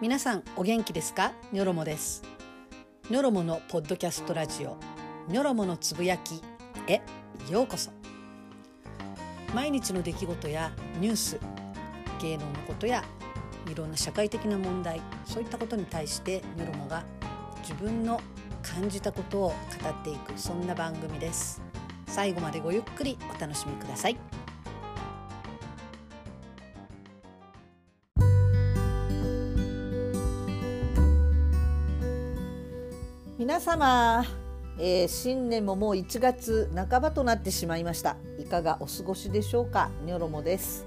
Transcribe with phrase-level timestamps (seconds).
[0.00, 1.32] 皆さんお元気ですか？
[1.52, 2.22] ニョロモです。
[3.10, 4.78] ニョロモのポッドキャストラジオ。
[5.28, 6.42] ニョロモのつぶやき
[6.86, 7.02] へ
[7.50, 7.90] ようこそ。
[9.54, 11.38] 毎日の出来事やニュース
[12.18, 13.04] 芸能のことや
[13.70, 17.04] いろんな社会的な問題そういったことに対してニョロモが
[17.60, 18.22] 自分の
[18.62, 19.54] 感じたことを語
[19.86, 21.60] っていくそんな番組です。
[22.06, 24.16] 最後までごゆっくりお楽しみください。
[33.60, 34.24] 皆様、
[34.78, 38.16] えー、新年ももう1月半ばとなってしまいました。
[38.38, 39.90] いかがお過ごしでしょうか？
[40.06, 40.86] ニョロモです。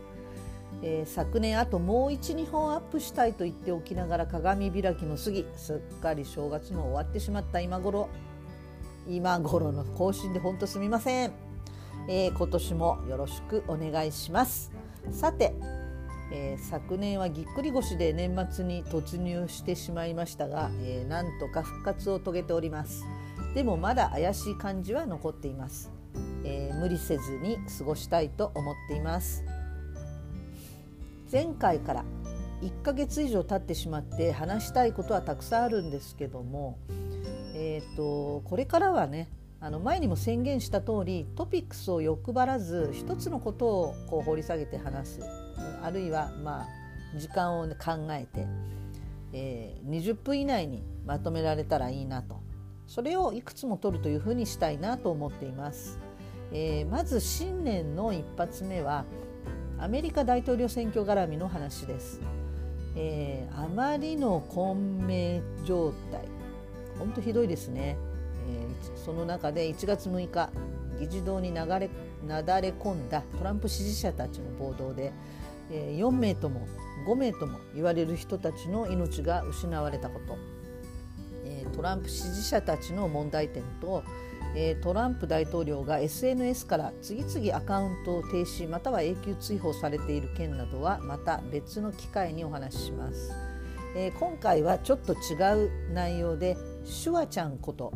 [0.82, 8.10] えー、昨年あともう12本アップしたいと言っておきながら鏡開きも過ぎすっかり正月も終わってしまった今頃。
[9.08, 11.32] 今頃の更新で本当すみません、
[12.10, 14.72] えー、今年もよろしくお願いします。
[15.12, 15.54] さて、
[16.36, 23.06] えー、昨年はぎっくり腰で年末に突入してしまいましたが、えー、なんとか復活を遂げております。
[23.54, 25.92] でもまだ怪しい感じは残っています、
[26.44, 29.44] え無理せずに過ごしたいと思っています。
[31.32, 32.06] 前回から
[32.64, 36.80] 1ヶ月以上経ってしまって話したいことはたくさんあるんですけども、
[37.54, 45.53] えーと、これからはねあの前にも宣言した通りトピックスを欲張らず一つのことをこう掘り下げて話す。
[45.84, 48.48] あるいはまあ時間を、ね、考えて、
[49.34, 52.42] えー、20分以内にまとめられたらいいなと。
[52.88, 56.00] それをいくつも取るというふうにしたいなと思っています。
[56.52, 59.06] えー、まず新年の一発目は
[59.80, 62.22] アメリカ大統領選挙絡みの話です、
[62.96, 66.22] えー、あまりの混迷状態。
[67.00, 67.98] 本当ひどいですね、
[68.48, 70.52] えー、その中で1月6日
[71.00, 71.90] 議事堂に流れ
[72.28, 75.12] なだれ込んだトランプ支持者たちの暴動で、
[75.74, 76.68] え、4名とも
[77.08, 80.38] 5名とも言われる人たちの命が失われたこと、
[81.46, 84.04] え、トランプ支持者たちの問題点と
[84.56, 93.32] えトランプ大統領が SNS から次々アカウントを停止または永久追放されている件などはまた別の機会にお話しします、
[93.96, 96.56] えー、今回はちょっと違う内容で
[96.86, 97.94] シュワちゃんこと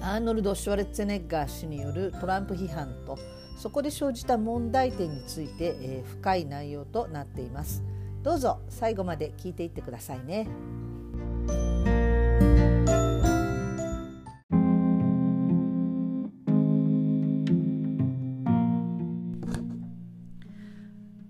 [0.00, 3.18] アーノルド・シュワレッツェネッガー氏によるトランプ批判と
[3.60, 7.82] そこで生じた問題点について、えー、深い内容となっています
[8.22, 10.48] どうぞ最後まで聞いていってくださいね。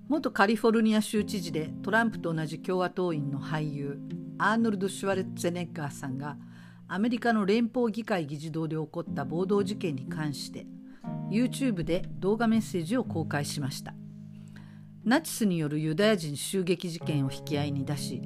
[0.09, 3.99] 元カリフォルニア州知事でトランプと同じ共和党員の俳優
[4.39, 6.37] アーノルド・シュワレッツェネッガーさんが
[6.87, 10.67] アメリカの連邦議会議事堂で起こった暴動事件に関して
[11.31, 13.95] YouTube で動画メッセージを公開しました。
[15.05, 18.21] ナチスによるユダヤ人襲撃事件を引き合いに出し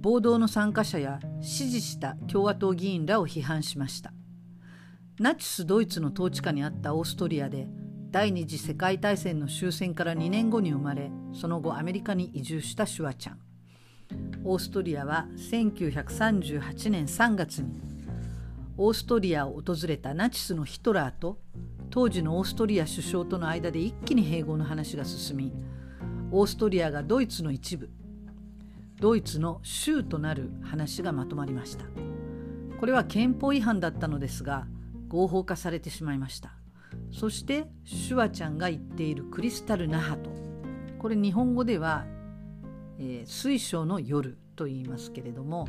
[0.00, 4.12] 暴動の参加者や支持した共和党議員らを批判しました。
[5.18, 7.68] ナチスドイツの統治下にあったオーストリアで
[8.10, 13.38] 第二次世界大戦の終戦から2年後に生まれその後アメリカに移住したシュワちゃん。
[14.44, 17.80] オーストリアは1938年3月に
[18.76, 21.38] オーストリアを訪れたナチスのヒトラーと
[21.90, 25.52] 当時のオーストリア首相との間で一気に併合の話が進み
[26.30, 27.90] オーストリアがドイツの一部
[29.00, 31.84] ドイツの州となる話がまとまりました。
[32.78, 34.66] これは憲法違反だったのですが
[35.08, 36.52] 合法化されてしまいました。
[37.10, 40.30] そしてシュワちゃんが言っているクリスタルナハト
[40.98, 42.06] これ日本語では、
[42.98, 45.68] えー、水晶の夜と言いますけれども、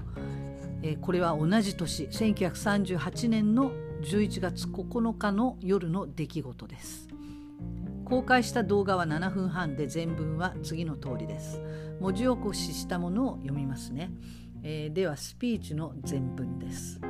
[0.82, 3.72] えー、これは同じ年1938年の
[4.06, 7.08] 11月9日の夜の出来事です。
[8.06, 11.60] 公開した動画は7分半で全文は次の通りです。
[12.00, 14.12] 文字起こししたものを読みますね、
[14.62, 17.02] えー、ではスピーチの全文です。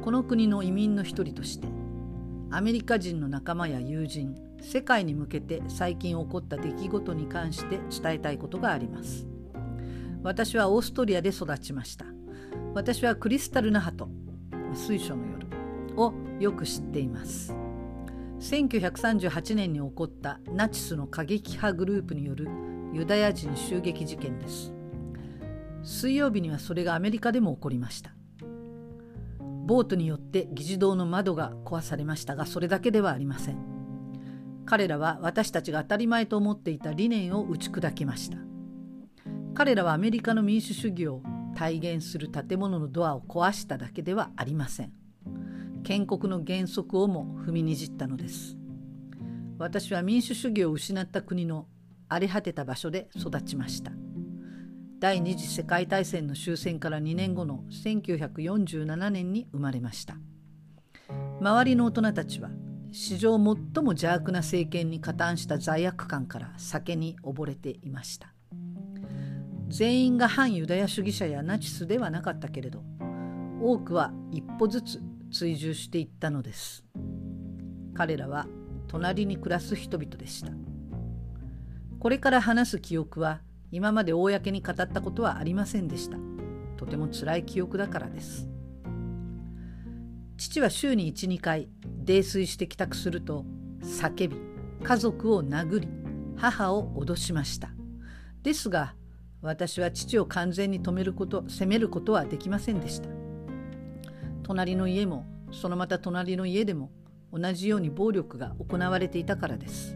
[0.00, 1.68] この国の移民の一人として
[2.50, 9.26] アメリカ人の仲間や友人世界に向けて最近起こった出来事に関して伝えたいことがあります。
[10.22, 12.06] 私はオーストリアで育ちました。
[12.72, 14.08] 私はクリスタルナハト
[14.74, 15.27] 水晶の
[15.98, 17.54] をよく知っています。
[18.40, 22.48] 1938年に起こったナチスの過激派グループによる
[22.94, 24.72] ユダヤ人襲撃事件です。
[25.82, 28.12] 水曜日にはそれがアメリカでも起こりました。
[29.66, 33.58] ボートによって議事堂の窓が壊されましたがそれだけではありません。
[34.64, 38.38] 彼らは私たちが当たり前と思っていた理念を打ち砕きました。
[39.54, 41.22] 彼らはアメリカの民主主義を
[41.56, 44.97] 体現する建物のドアを壊しただけではありません。
[45.82, 48.56] 建国の原則をも踏みにじったのです。
[49.58, 51.66] 私は民主主義を失った国の
[52.08, 53.92] 荒れ果てた場所で育ちました。
[55.00, 60.16] 第二次世界大戦の終戦から2年後の1947年に生まれました。
[61.40, 62.50] 周りの大人たちは
[62.90, 63.56] 史上最も
[63.92, 68.32] 邪悪な政権に加担した罪悪感から酒に溺れていました。
[69.68, 72.82] 全員が反ユダヤ主義者やナチスではなかったけれど
[73.60, 76.84] 多くは一歩ずつ追従していったのです。
[77.94, 78.46] 彼らは
[78.86, 80.52] 隣に暮らす人々でした。
[81.98, 83.40] これから話す記憶は
[83.70, 86.16] 今まで公に語ったことはありませんでした。
[86.76, 88.48] とても辛い記憶だからです。
[90.36, 91.68] 父は週に12回
[92.04, 93.44] 泥酔して帰宅すると
[93.82, 94.36] 叫び
[94.82, 95.88] 家族を殴り
[96.36, 97.70] 母を脅しました。
[98.42, 98.94] ですが
[99.42, 103.17] 私は父を完全に止めること責めることはできませんでした。
[104.48, 106.90] 隣の家もそのまた隣の家でも
[107.34, 109.94] 同じように暴力が行われていたからです。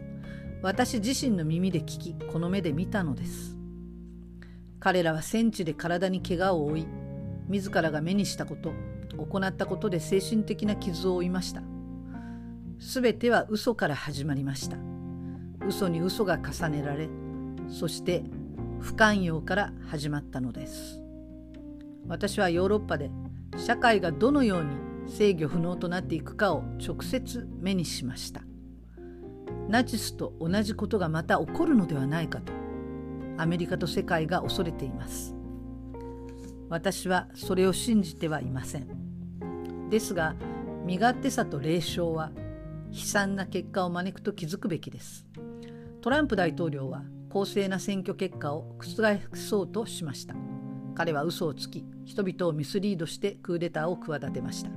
[0.61, 3.57] 私自身の耳で聞きこの目で見たのです。
[4.79, 6.87] 彼らは戦地で体に怪我を負い
[7.49, 8.73] 自らが目にしたこと
[9.17, 11.63] 行ったことで精神的な傷を負いました。
[12.77, 14.77] すべては嘘から始まりました。
[15.67, 17.09] 嘘に嘘が重ねられ
[17.67, 18.23] そして
[18.79, 21.01] 不寛容から始まったのです。
[22.07, 23.09] 私はヨーロッパで
[23.57, 24.75] 社会がどのように
[25.07, 28.41] 制御不能となっていくかを直接目にしました。
[29.69, 32.51] ナチスと同じことがまた起こるのではないかと
[33.37, 35.35] アメリカと世界が恐れています。
[36.69, 39.89] 私はそれを信じてはいません。
[39.89, 40.35] ですが
[40.85, 42.31] 身勝手さと霊障は
[42.91, 45.25] 悲惨な結果を招くと気づくべきです。
[46.01, 50.35] トランプ大統領は公正な選挙結果を覆そうとしました。
[50.95, 54.71] 彼は嘘をつき人々をミスリードしてクーデターを企てました。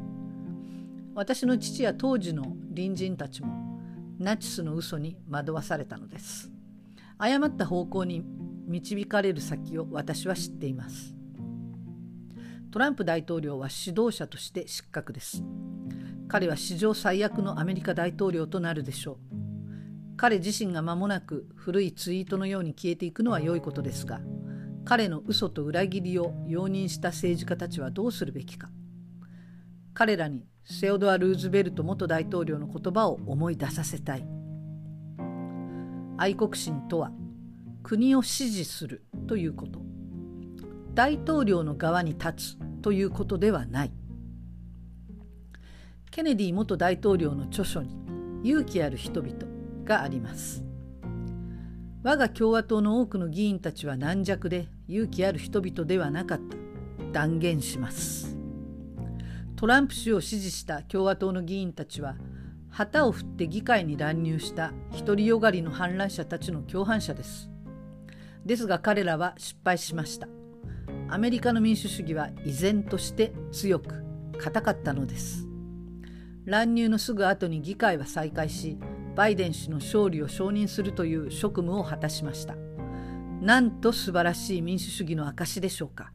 [1.15, 3.81] 私の父や当時の隣人たちも
[4.19, 6.51] ナチスの嘘に惑わされたのです。
[7.19, 8.25] 誤った方向に
[8.67, 11.15] 導かれる先を私は知っています。
[12.71, 15.43] トランプ大統領は指導者として失格です。
[16.29, 19.37] 彼は史上最悪のアメリカ大統領となるでしょう。
[20.17, 24.21] 彼自身が間もなく古いツイートのように消えていくのは良いことですが
[24.87, 28.71] 彼の嘘と裏切りを容認した政治家たちはどうするべきか。
[29.95, 34.25] 彼らにセオドア・ルーズベルト元大統領の言葉を思い出させたい。
[36.17, 37.11] 愛国心とは
[37.83, 39.81] 国を支持するということ。
[40.95, 43.93] 大統領の側に立つということではない。
[46.13, 47.97] ケネディ元大統領の著書に
[48.45, 49.35] 勇気ある人々
[49.85, 50.66] があります。
[52.07, 56.57] 我が共和党の多くの議員たちは軟弱で勇気ある人々ではなかった。
[57.11, 58.39] 断言します。
[59.57, 62.15] トランプ氏を支持した共和党の議員たちは
[62.71, 64.73] 旗を振って議会に乱入した。
[64.97, 67.51] 独りよがりの反乱者たちの共犯者です。
[68.45, 70.29] ですが彼らは失敗しました。
[71.09, 74.05] アメリカの民主主義は依然として強く
[74.39, 75.49] 硬かったのです。
[76.45, 78.79] 乱入のすぐ後に議会は再開し
[79.17, 82.55] バイデン氏の勝利を承認するという職務を果たしました。
[83.41, 86.13] なんと素晴らしい民主主義の証でしょうか。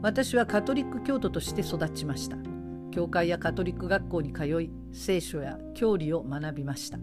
[0.00, 2.36] 私はカトリック教徒として育ちました。
[2.92, 6.98] 教会やカトリック学校に通い聖書や教理を学びました。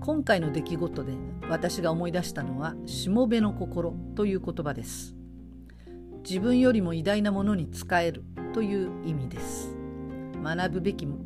[0.00, 1.12] 今回の出来事で
[1.50, 5.14] 私が思い出したのはしもべの心という言葉です。
[6.24, 9.76] 自分よりも偉大なものに仕えるという意味です。
[10.42, 11.20] 学ぶべきも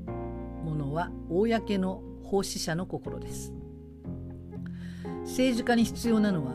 [0.75, 3.53] のは公の奉仕者の心です。
[5.23, 6.55] 政治家に必要なのは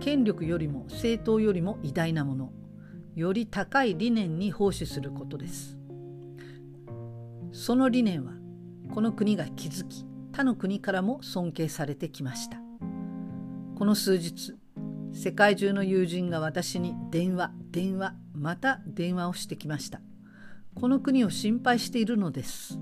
[0.00, 2.52] 権力よりも政党よりも偉大なもの
[3.14, 5.76] より高い理念に奉仕することです。
[7.52, 8.32] その理念は
[8.94, 12.58] この国が築き他の国からも尊敬されてきました。
[13.76, 14.54] この数日
[15.12, 20.00] 世界中の友人が私に電話電話また電話をしてきました。
[20.76, 22.78] この国を心配しているのです。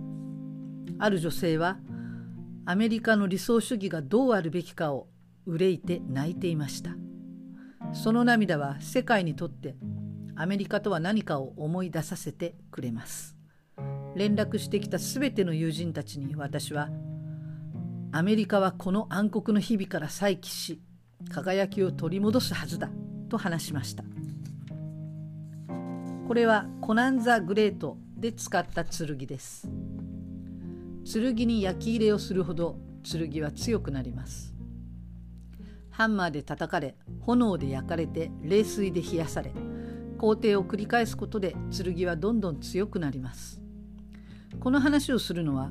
[0.98, 1.78] ある女性は
[2.68, 5.06] アメリカの理想主義がどうあるべきかを
[5.46, 6.90] 憂いて泣いていました。
[7.92, 9.76] その涙は世界にとって
[10.34, 13.36] アメリカとは何かを思い出させてくれます。
[14.16, 16.88] 連絡してきた全ての友人たちに私は
[18.10, 20.82] アメリカはこの暗黒の日々から再起し
[21.30, 22.90] 輝きを取り戻すはずだ
[23.28, 24.02] と話しました。
[26.26, 29.68] これはコナンザ・グレートで使った剣です。
[31.10, 34.54] 剣に焼き入れをするほど剣は強くなります。
[35.90, 39.52] ハンマーで叩かれ炎で焼かれて冷水で冷やされ
[40.18, 43.62] 工程を繰り返すことで剣はどんどん強くなります。
[44.58, 45.70] この話をするのは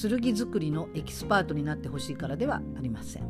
[0.00, 3.24] 剣作りのエキスパートになってほしいからではありません。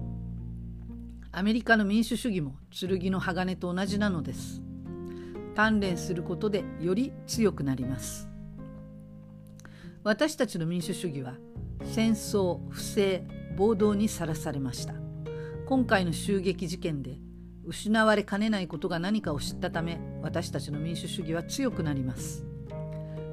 [1.32, 4.62] アメリカの民主主義も剣の鋼と同じなのです。
[5.54, 8.27] 鍛錬することでより強くなります。
[10.08, 11.34] 私たちの民主主義は
[11.84, 13.26] 戦争不正
[13.58, 14.94] 暴動にさらされました。
[15.66, 17.18] 今回の襲撃事件で
[17.66, 22.46] 失われかねないことが何かを知ったため私たちの民主主義は強くなります。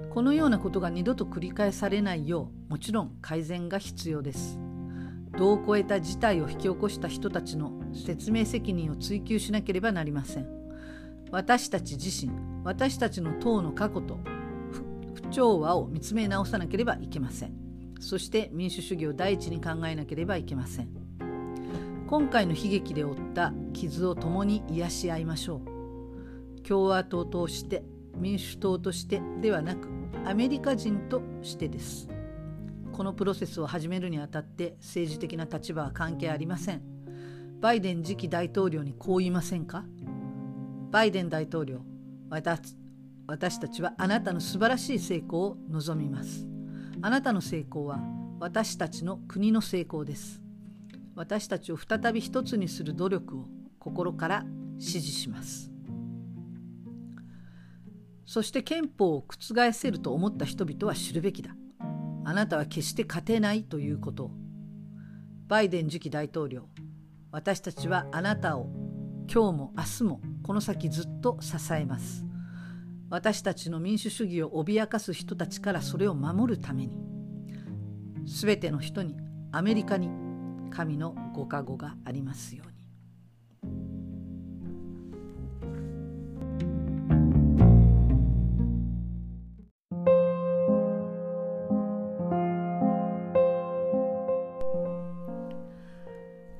[0.10, 4.60] このようなことが二度と繰り返されないようもちろん改善が必要です。
[5.38, 10.48] 度を超えた事態を引き起こした人たちの説明責任を追及しなければなりません。
[11.32, 12.34] 私たち自身
[12.66, 14.20] 私たちの党の過去と
[15.32, 17.54] 調和を見つめ直さなければいけません。
[18.00, 20.90] そして民主主義を第一に考えなければいけません。
[22.08, 26.62] 今回の悲劇で負った傷を共に癒し合いましょう。
[26.62, 27.84] 共和党として
[28.16, 29.90] 民主党としてではなく
[30.26, 32.08] アメリカ人としてです。
[32.92, 36.82] このプロセスを始めるにあたって政治的な立場は関係ありません。
[37.60, 39.84] バイデン次期大統領にこう言いませんか？
[40.92, 41.82] バイデン大統領
[42.30, 42.78] 私
[43.28, 46.48] 私たちはあなたの素晴らしい成功を望みます。
[47.02, 48.00] あなたの成功は
[48.40, 50.42] 私たちの国の成功です。
[51.16, 53.46] 私たちを再び一つにする努力を
[53.80, 54.46] 心から
[54.80, 55.72] 支持します。
[58.26, 61.56] そして憲法を覆せると思った人々は知るべきだ。
[62.26, 64.26] あなたは決して勝てないということ。
[64.26, 64.32] を
[65.48, 66.68] バイデン次期大統領。
[67.32, 68.68] 私たちはあなたを
[69.32, 72.26] 今日も明日もこの先ずっと支えます。
[73.16, 76.92] 私たちの民主主義を脅かす人たちからそれを守るために
[78.26, 79.16] 全ての人に
[79.54, 80.10] アメリカに
[80.70, 82.76] 神のご加護がありますように。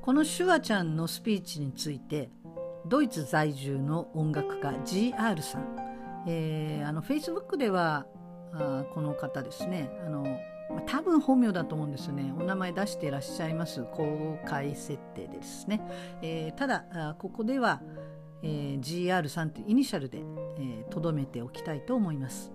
[0.00, 2.30] このシュワちゃんのスピーチについて
[2.86, 5.95] ドイツ在住の音楽家 GR さん、
[6.26, 8.06] えー、あのフェイスブックでは
[8.52, 9.90] あこの方ですね。
[10.04, 10.24] あの
[10.86, 12.32] 多分本名だと思うんですよね。
[12.38, 15.80] お名前出していらっしゃいます公開設定ですね、
[16.22, 17.80] えー、ただここでは、
[18.42, 20.22] えー、GR さんというイニシャルで
[20.90, 22.52] とど、えー、めておきたいと思います、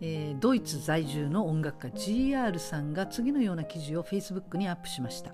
[0.00, 5.32] えー、ドイツ在住の音楽家 GR さんが次のような記事をフェイスブックにアップしました。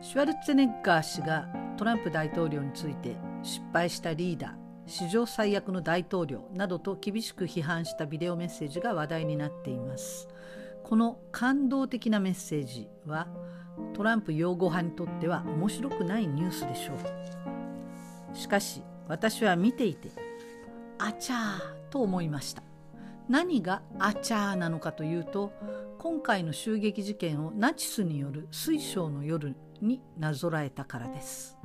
[0.00, 10.28] シュワルツェネッガー氏がトランプ大統領について失敗したリーダー史上最悪の大統領などと厳しく批判したビデオメッセージが話題になっています。
[10.84, 13.26] この感動的なメッセージは
[13.94, 18.36] トランプ擁護派にとっては面白くないニュースでしょう。
[18.36, 20.10] しかし私は見ていて
[20.98, 22.62] あちゃーと思いました。
[23.28, 25.52] 何があちゃーなのかというと
[25.98, 31.58] 今回の襲撃事件をナチスによる水晶の夜になぞらえたからです。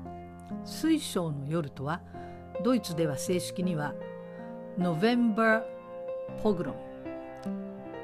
[0.65, 2.01] 水晶の夜とは
[2.63, 3.93] ドイツでは正式には
[4.77, 5.63] ノベンバー・
[6.41, 6.79] ポグロム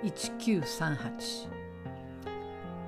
[0.03, 1.57] 1938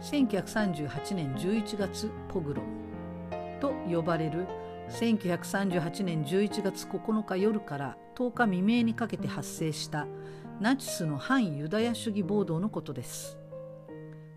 [0.02, 4.48] 1938年11月ポグロムと呼ばれる
[4.90, 10.08] 1938年11月9日夜から10日未明にかけて発生した
[10.60, 13.38] ナチスの反ユダヤ主義暴動のことです。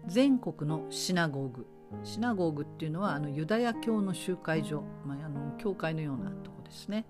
[0.07, 1.67] 全国のシナゴーグ。
[2.05, 7.05] シナゴーグっていうのはあのユダヤ教の集会所、まあ、あの教会のようなとこですね、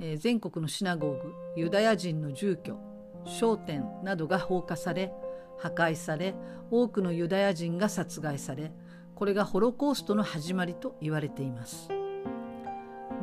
[0.00, 2.78] えー、全国のシナゴーグユダヤ人の住居
[3.24, 5.12] 商店などが放火され
[5.58, 6.34] 破壊され
[6.70, 8.72] 多くのユダヤ人が殺害され
[9.14, 11.88] これがホロコーストの始まりと言われています。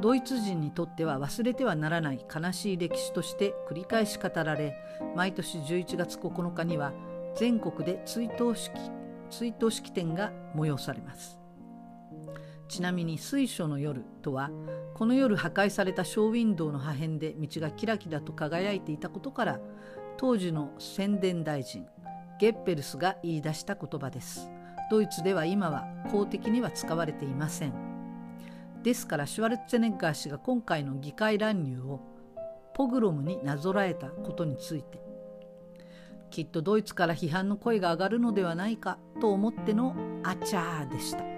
[0.01, 4.75] ドイツ人にとっては忘れてはならない悲しい歴史として繰り返し語られ
[5.15, 6.91] 毎年11月9日には
[7.37, 8.73] 全国で追悼式
[9.29, 11.42] 追悼式典が催されます。
[12.67, 14.49] ちなみに水晶の夜とは
[14.93, 19.59] この夜破壊されたショーウィンドウの破片で道がキラキラと輝いていたことから
[20.17, 21.85] 当時の宣伝大臣
[22.39, 24.49] ゲッペルスが言い出した言葉です。
[24.89, 27.73] ドイツでは今は公的には使われていません。
[28.83, 32.01] ですからシュワルツェネッガー氏が今回の議会乱入を
[32.73, 34.99] ポグロムになぞらえたことについて
[36.29, 41.32] きっとドイツから批判の声が上がるのではないかと思ってのあちゃーでした。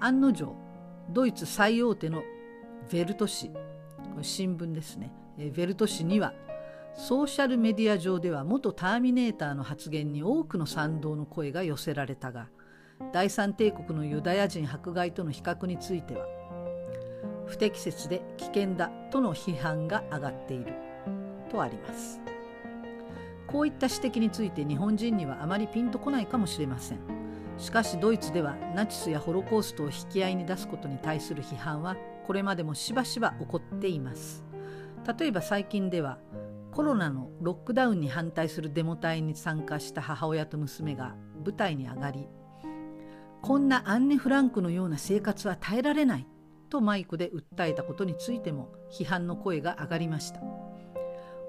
[0.00, 0.54] 案の定
[1.10, 2.22] ドイツ最大手の
[2.90, 3.52] ヴェルト紙
[4.22, 6.34] 新聞ですねヴェルト紙には
[6.94, 12.48] ソーシャルメディア上では元ターミネーターの発言に多くの賛同の声が寄せられたが
[13.12, 16.26] 第三帝国のユダヤ人迫害との比較については
[17.46, 20.74] 不適切で危険だとの批判が上がっている
[21.50, 22.20] とあります。
[23.48, 26.98] こういった指摘について日本人にはあまりピンとこないかもしれません
[27.58, 31.96] しかしドイツではナチスやホロコーストを引き合いに出すことに対する批判は
[32.26, 34.44] これまでもしばしば起こっています。
[35.18, 36.18] 例えば最近では
[36.70, 42.28] コロナのロックダウンに反対するデモ隊に参加した母親と娘が舞台に上がり
[43.42, 46.26] こんなアンネ・フランクのような生活は耐えられない
[46.68, 50.40] とマイクで訴えたことについても批判の声が上がりました。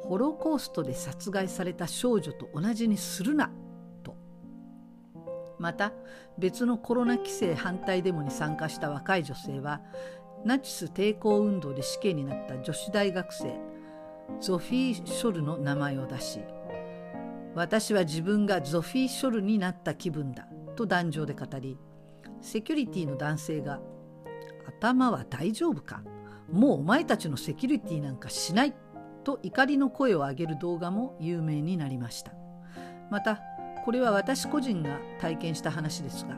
[0.02, 3.52] ホロコーストで殺害された少女と同じにするな
[5.60, 5.92] また
[6.38, 9.82] 別のコロナ規制反対デモに参加した若い女性は
[10.46, 13.60] ナチス抵抗運動で死刑になった女子大学生
[14.40, 16.40] ゾフィー・ショルの名前を出し
[17.56, 21.78] 私は自分がゾフィー・ショルになった気分だと壇上で語り
[22.42, 23.82] セキュリティの男性が
[24.66, 26.04] 頭は大丈夫か？
[26.50, 28.74] もうお前たちのセキュリティなんかしない
[29.26, 32.32] と怒りの声を上げる動画も有名になりました。
[33.12, 33.42] また
[33.86, 36.38] これは私個人が体験した話ですが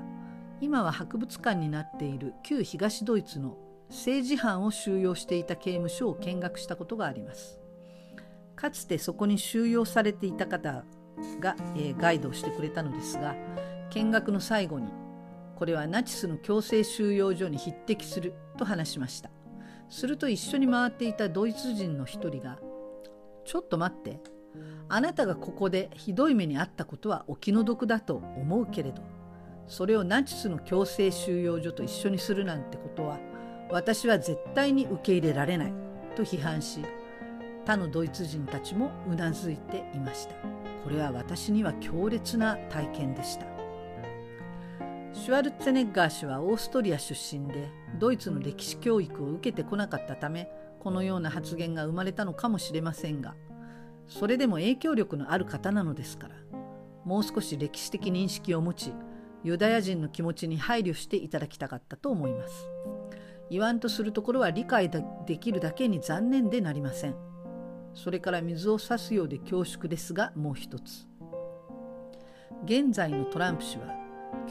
[0.59, 3.57] 今は博物館になっている旧東ドイツの
[3.89, 7.59] 政治犯を収容していた刑務所を見学したことがあります。
[8.55, 10.85] かつてそこに収容されていた方
[11.39, 13.35] が、えー、ガイドをしてくれたのですが
[13.89, 14.91] 見学の最後に
[15.55, 19.29] これはナチスの強制収容所に匹敵すると話しました。
[19.89, 22.59] すると一緒に回っていたドイツ人の一人が
[23.43, 24.21] 「ちょっと待って
[24.93, 29.01] あなたがここでひどい目に遭ったことはお気の毒だと思うけれど
[29.65, 33.17] それをナチスの強制収容所と一緒にするなんてことは
[33.69, 35.73] 私は絶対に受け入れられない」
[36.17, 36.81] と批判し
[37.65, 40.35] 他のドイツ人たちもうなずいていました。
[40.83, 43.45] これは私には強烈な体験でした。
[45.13, 47.69] シュワルツェネッガー氏はオーストリア出身で
[47.99, 53.35] ドイツの歴史教育を受けてこなかったためこのような発言が生まれたのかもしれませんが
[54.11, 56.35] それでも影響力のある方なのですから
[57.05, 58.93] もう少し歴史的認識を持ち
[59.43, 62.67] ユダヤ人の気持ちに配慮していただきたかったと思います。
[63.49, 64.91] 言わんとするところは理解
[65.25, 67.15] できるだけに残念でなりません。
[67.95, 71.07] それから水を差すようで恐縮ですがもう一つ。
[72.65, 73.95] 現在のトランプ氏は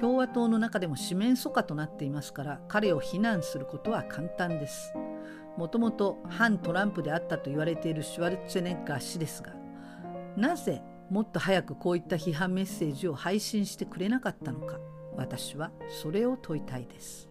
[0.00, 4.92] 共和党の中でも四面楚歌となっていますから彼を非難することは簡単です。
[5.56, 9.52] もともと反トランプであったと言われているシュワルツェネッガー氏ですが
[10.36, 14.78] なぜもっと早くこういった批判メッセージを配信してくれなかったのか
[15.16, 17.28] 私はそれを問いたいです。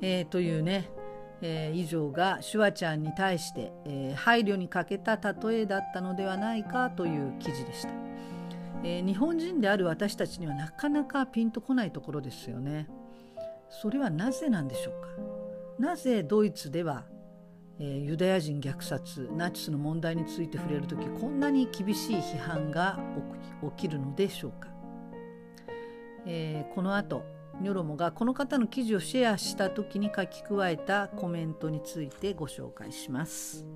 [0.00, 0.90] えー、というね
[1.42, 7.90] えー、以上がシュワちゃんに対して、えー、配慮に欠けた例えだったのではないかという記事でした、
[8.82, 12.88] えー、日本人である私たちにはなかなかピンとこないところですよね。
[13.68, 15.08] それはなぜなんでしょうか？
[15.78, 17.04] なぜドイツでは、
[17.78, 22.98] えー、ユダヤ人虐殺ナチスの問題について触れる時こんなに厳しい批判が
[23.76, 24.68] 起きるのでしょうか、
[26.24, 27.24] えー、この後
[27.60, 33.66] ニョロモがこの方の記事をシェアした時に書き加えたコメントについてご紹介します。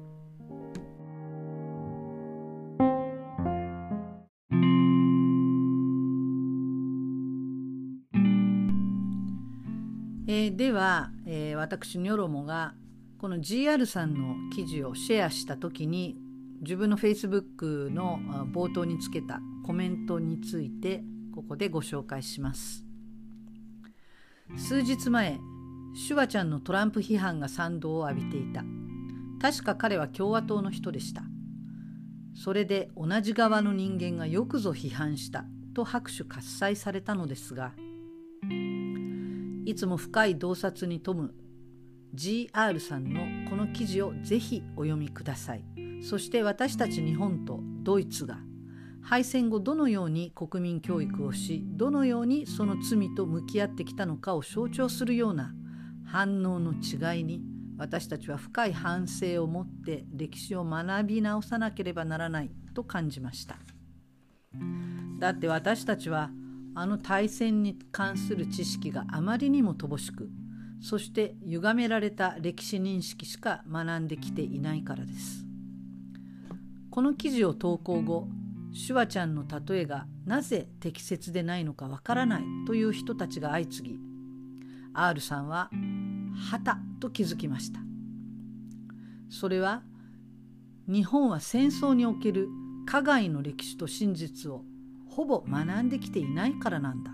[10.32, 12.74] えー、では、えー、私ニョロモが
[13.18, 16.16] この GR さんの記事をシェアした時に
[16.62, 18.18] 自分の Facebook の
[18.52, 21.02] 冒頭につけたコメントについて
[21.34, 22.84] ここでご紹介します。
[24.56, 25.38] 数日前
[25.94, 28.64] シュワちゃんのトランプ批判が賛同を浴びていた
[29.40, 31.22] 確か彼は共和党の人でした
[32.34, 35.44] それで同じ側の人間がよくぞ批判した
[35.74, 37.72] と拍手喝采されたのですが
[39.64, 41.34] いつも深い洞察に富む
[42.14, 45.64] GR さんのこの記事をぜひお読みください。
[46.02, 48.38] そして私たち日本とドイツが
[49.02, 55.52] 敗戦後どのように国民教育をしどのようにその罪と向き合ってきたのかを象徴するような
[56.06, 57.42] 反応の違いに
[57.78, 63.56] 私たちは深い反省を持って歴史を学び直さなければならないと感じました。
[65.18, 66.30] だって私たちは
[66.74, 70.28] あの大戦に関する知識があまりにも乏しく
[70.80, 75.46] そして歪められた歴史認識しか学んできていないからです。
[76.90, 78.28] この記事を投稿後
[78.72, 83.98] シュワちゃんの例えがなぜ適切でないのかわからないという人たちが相次ぎ
[84.92, 85.70] R さんは
[86.50, 87.80] 「はた」と気づきました。
[89.28, 89.82] それは
[90.88, 92.48] 日本は戦争における
[92.86, 94.64] 加害の歴史と真実を
[95.08, 97.12] ほぼ学んできていないからなんだ。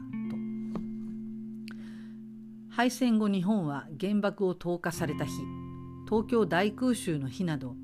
[2.76, 5.32] 敗戦後日本は原爆を投下された日
[6.06, 7.74] 東京大空襲の日など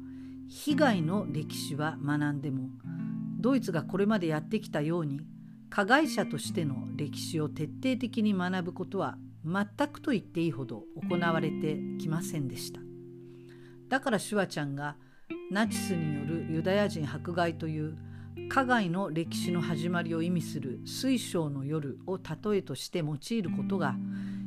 [0.50, 2.68] 被害の歴史は学んでも
[3.40, 5.22] ドイツがこれまでやってきたように
[5.70, 12.80] 加害者としての歴史を徹底的に学ぶことは全くと言っていいほど行われてきませんでした。
[13.88, 14.96] だからシュワちゃんが
[15.50, 17.96] ナチスによるユダヤ人迫害という
[18.50, 23.96] 加害の歴史の始まりを意味する水晶の夜を例えとして用いることが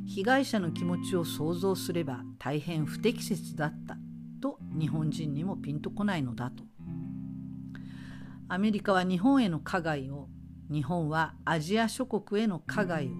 [0.06, 3.96] 被害者の気持ちを想像すれば大変不適切だった
[4.40, 6.64] と日本人にもピンとこないのだと
[8.48, 10.28] アメリカは日本への加害を
[10.70, 13.10] 日本はアジア諸国への加害を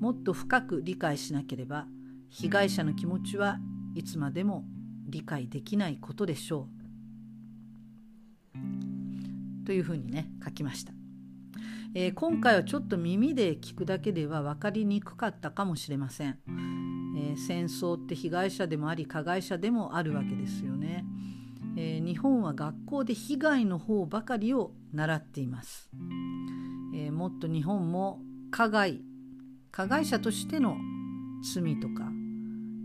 [0.00, 1.86] もっと深く理解しなければ
[2.28, 3.58] 被害者の気持ちは
[3.94, 4.64] いつまでも
[5.06, 6.68] 理解できないことでしょ
[9.64, 9.66] う。
[9.66, 10.99] というふうにね書きました。
[11.92, 16.38] えー、今回はちょっと耳で聞くだけでは分かりにくかったかもしれません、
[17.18, 21.04] えー、戦争って被害者でもあり加害者でもあるわけですよね、
[21.76, 25.88] えー、日本は学校で被害の方ばかりを習っています、
[26.94, 29.02] えもっと日本も加害
[29.70, 30.76] 加害者としての
[31.54, 32.10] 罪とか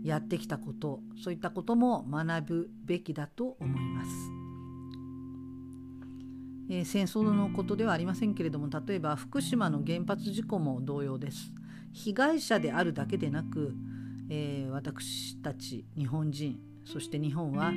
[0.04, 4.45] やってきたことそういったことも学ぶべきだと思います。
[6.68, 11.52] えー、戦争のことではありませんけれども例えば福島の原発事故も同様です。
[11.92, 13.74] 被害者であるだけでなく、
[14.28, 17.72] えー、私たち日本人そして日本は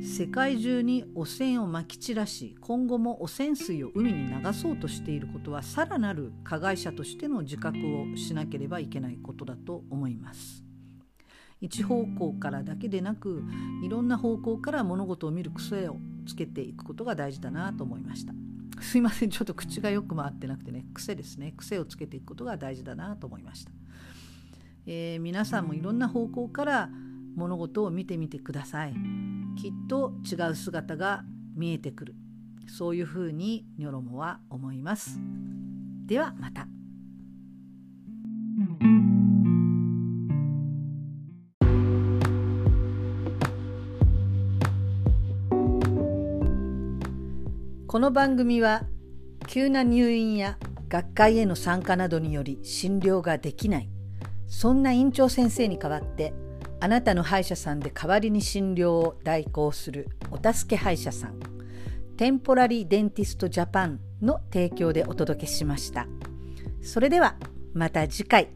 [0.00, 10.63] 世界中に汚染をまき散らし今後も汚染水を海に流そうとしていることはさらなる加害者としての自覚をしなければいけないことだと思います。
[11.64, 13.42] 一方向からだけでなく
[13.82, 15.96] いろんな方向から物事を見る癖を
[16.26, 18.34] つけていくことが大事だなと思いました。
[18.82, 19.30] すいません。
[19.30, 21.54] ちょっと口がよく回ってなくてね癖ですね。
[21.56, 23.72] 癖をつけていくことが大事だなと思いました、
[24.86, 26.90] えー、皆さんもいろんな方向から
[27.34, 28.94] 物事を見てみてください。
[29.56, 31.24] きっと違う姿が
[31.56, 32.14] 見えてくる。
[32.66, 35.18] そういうふうにニョロモは思います。
[36.06, 36.73] ではまた。
[47.94, 48.82] この番組は
[49.46, 53.88] 急な入院や学会への参加などにより診療ができない
[54.48, 56.34] そんな院長先生に代わって
[56.80, 61.38] あなたの歯医者さんで代わりに診療を代行するお助け歯医者さん
[62.16, 66.08] テンポラリーデンティストジャパンの提供でお届けしました。
[66.82, 67.36] それでは
[67.74, 68.48] また次回。